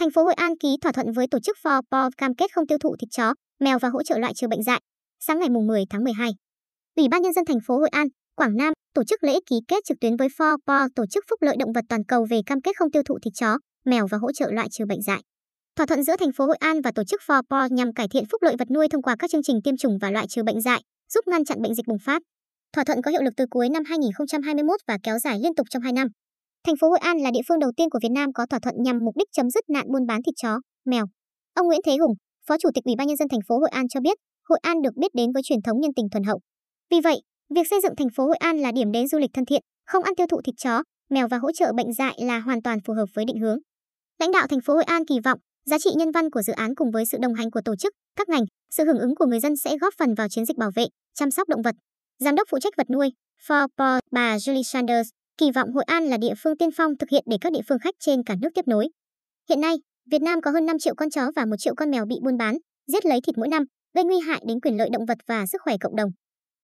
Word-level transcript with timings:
Thành 0.00 0.10
phố 0.10 0.24
Hội 0.24 0.34
An 0.34 0.52
ký 0.58 0.76
thỏa 0.82 0.92
thuận 0.92 1.12
với 1.12 1.26
tổ 1.30 1.38
chức 1.40 1.56
For 1.62 2.10
cam 2.16 2.34
kết 2.34 2.52
không 2.52 2.66
tiêu 2.66 2.78
thụ 2.78 2.96
thịt 3.00 3.08
chó, 3.16 3.34
mèo 3.60 3.78
và 3.78 3.88
hỗ 3.88 4.02
trợ 4.02 4.18
loại 4.18 4.32
trừ 4.34 4.48
bệnh 4.48 4.62
dại. 4.62 4.80
Sáng 5.20 5.38
ngày 5.38 5.48
10 5.48 5.84
tháng 5.90 6.04
12, 6.04 6.30
Ủy 6.96 7.08
ban 7.08 7.22
nhân 7.22 7.32
dân 7.32 7.44
thành 7.44 7.58
phố 7.66 7.78
Hội 7.78 7.88
An, 7.88 8.06
Quảng 8.36 8.56
Nam 8.56 8.72
tổ 8.94 9.04
chức 9.04 9.24
lễ 9.24 9.38
ký 9.50 9.56
kết 9.68 9.76
trực 9.84 9.96
tuyến 10.00 10.16
với 10.16 10.28
For 10.28 10.88
tổ 10.94 11.06
chức 11.06 11.24
phúc 11.30 11.42
lợi 11.42 11.56
động 11.58 11.72
vật 11.72 11.84
toàn 11.88 12.04
cầu 12.04 12.26
về 12.30 12.40
cam 12.46 12.60
kết 12.60 12.76
không 12.76 12.90
tiêu 12.90 13.02
thụ 13.08 13.18
thịt 13.24 13.32
chó, 13.40 13.58
mèo 13.84 14.06
và 14.10 14.18
hỗ 14.18 14.32
trợ 14.32 14.50
loại 14.50 14.68
trừ 14.70 14.84
bệnh 14.88 15.02
dại. 15.02 15.20
Thỏa 15.76 15.86
thuận 15.86 16.02
giữa 16.02 16.16
thành 16.16 16.32
phố 16.36 16.46
Hội 16.46 16.56
An 16.56 16.80
và 16.80 16.90
tổ 16.94 17.04
chức 17.04 17.20
For 17.26 17.74
nhằm 17.74 17.92
cải 17.92 18.08
thiện 18.08 18.24
phúc 18.32 18.42
lợi 18.42 18.56
vật 18.58 18.70
nuôi 18.70 18.88
thông 18.88 19.02
qua 19.02 19.16
các 19.18 19.30
chương 19.30 19.42
trình 19.42 19.56
tiêm 19.64 19.76
chủng 19.76 19.98
và 20.00 20.10
loại 20.10 20.26
trừ 20.28 20.42
bệnh 20.42 20.60
dại, 20.60 20.80
giúp 21.14 21.20
ngăn 21.26 21.44
chặn 21.44 21.62
bệnh 21.62 21.74
dịch 21.74 21.86
bùng 21.88 21.98
phát. 22.04 22.22
Thỏa 22.72 22.84
thuận 22.84 23.02
có 23.02 23.10
hiệu 23.10 23.22
lực 23.22 23.34
từ 23.36 23.44
cuối 23.50 23.68
năm 23.68 23.82
2021 23.84 24.80
và 24.88 24.98
kéo 25.02 25.18
dài 25.18 25.38
liên 25.42 25.54
tục 25.54 25.66
trong 25.70 25.82
2 25.82 25.92
năm. 25.92 26.08
Thành 26.66 26.76
phố 26.80 26.88
Hội 26.88 26.98
An 26.98 27.16
là 27.18 27.30
địa 27.30 27.40
phương 27.48 27.58
đầu 27.58 27.70
tiên 27.76 27.90
của 27.90 27.98
Việt 28.02 28.12
Nam 28.14 28.32
có 28.32 28.46
thỏa 28.46 28.58
thuận 28.62 28.74
nhằm 28.78 28.98
mục 29.04 29.16
đích 29.16 29.28
chấm 29.32 29.50
dứt 29.50 29.64
nạn 29.68 29.86
buôn 29.92 30.06
bán 30.06 30.20
thịt 30.22 30.34
chó, 30.42 30.60
mèo. 30.84 31.04
Ông 31.54 31.66
Nguyễn 31.66 31.80
Thế 31.86 31.96
Hùng, 31.96 32.14
Phó 32.46 32.56
Chủ 32.58 32.68
tịch 32.74 32.84
Ủy 32.84 32.94
ban 32.98 33.06
nhân 33.06 33.16
dân 33.16 33.28
thành 33.28 33.40
phố 33.48 33.58
Hội 33.58 33.68
An 33.68 33.88
cho 33.88 34.00
biết, 34.00 34.16
Hội 34.48 34.58
An 34.62 34.82
được 34.82 34.90
biết 35.00 35.14
đến 35.14 35.32
với 35.34 35.42
truyền 35.42 35.62
thống 35.62 35.80
nhân 35.80 35.90
tình 35.96 36.06
thuần 36.10 36.24
hậu. 36.24 36.40
Vì 36.90 37.00
vậy, 37.00 37.20
việc 37.54 37.66
xây 37.70 37.80
dựng 37.82 37.92
thành 37.96 38.08
phố 38.16 38.26
Hội 38.26 38.36
An 38.36 38.56
là 38.58 38.72
điểm 38.72 38.92
đến 38.92 39.08
du 39.08 39.18
lịch 39.18 39.30
thân 39.34 39.44
thiện, 39.44 39.62
không 39.86 40.02
ăn 40.02 40.14
tiêu 40.14 40.26
thụ 40.26 40.40
thịt 40.44 40.54
chó, 40.64 40.82
mèo 41.10 41.28
và 41.28 41.38
hỗ 41.38 41.52
trợ 41.52 41.72
bệnh 41.76 41.92
dại 41.92 42.14
là 42.18 42.38
hoàn 42.38 42.62
toàn 42.62 42.78
phù 42.86 42.92
hợp 42.92 43.06
với 43.14 43.24
định 43.24 43.38
hướng. 43.38 43.58
Lãnh 44.18 44.32
đạo 44.32 44.46
thành 44.50 44.60
phố 44.64 44.74
Hội 44.74 44.84
An 44.84 45.04
kỳ 45.04 45.14
vọng, 45.24 45.38
giá 45.66 45.78
trị 45.78 45.90
nhân 45.96 46.10
văn 46.10 46.30
của 46.30 46.42
dự 46.42 46.52
án 46.52 46.74
cùng 46.74 46.90
với 46.90 47.06
sự 47.06 47.18
đồng 47.20 47.34
hành 47.34 47.50
của 47.50 47.60
tổ 47.64 47.76
chức, 47.76 47.92
các 48.16 48.28
ngành, 48.28 48.44
sự 48.70 48.84
hưởng 48.84 48.98
ứng 48.98 49.14
của 49.14 49.26
người 49.26 49.40
dân 49.40 49.56
sẽ 49.56 49.76
góp 49.80 49.94
phần 49.98 50.14
vào 50.14 50.28
chiến 50.28 50.44
dịch 50.44 50.56
bảo 50.56 50.70
vệ, 50.76 50.86
chăm 51.14 51.30
sóc 51.30 51.48
động 51.48 51.62
vật. 51.62 51.74
Giám 52.18 52.34
đốc 52.34 52.48
phụ 52.50 52.58
trách 52.58 52.74
vật 52.76 52.90
nuôi, 52.90 53.08
Forpo, 53.46 54.00
bà 54.12 54.36
Julie 54.36 54.62
Sanders, 54.62 55.08
kỳ 55.38 55.50
vọng 55.50 55.72
Hội 55.72 55.84
An 55.84 56.04
là 56.04 56.16
địa 56.16 56.34
phương 56.42 56.56
tiên 56.56 56.70
phong 56.76 56.96
thực 56.98 57.10
hiện 57.10 57.24
để 57.26 57.36
các 57.40 57.52
địa 57.52 57.60
phương 57.68 57.78
khách 57.78 57.94
trên 58.00 58.22
cả 58.22 58.34
nước 58.40 58.48
tiếp 58.54 58.68
nối. 58.68 58.88
Hiện 59.48 59.60
nay, 59.60 59.76
Việt 60.10 60.22
Nam 60.22 60.40
có 60.40 60.50
hơn 60.50 60.66
5 60.66 60.78
triệu 60.78 60.94
con 60.94 61.10
chó 61.10 61.30
và 61.36 61.44
1 61.44 61.56
triệu 61.58 61.74
con 61.76 61.90
mèo 61.90 62.04
bị 62.04 62.16
buôn 62.22 62.36
bán, 62.36 62.58
giết 62.86 63.06
lấy 63.06 63.20
thịt 63.20 63.38
mỗi 63.38 63.48
năm, 63.48 63.64
gây 63.94 64.04
nguy 64.04 64.18
hại 64.18 64.42
đến 64.48 64.60
quyền 64.60 64.76
lợi 64.76 64.88
động 64.92 65.06
vật 65.06 65.18
và 65.26 65.46
sức 65.46 65.60
khỏe 65.64 65.76
cộng 65.80 65.96
đồng. 65.96 66.10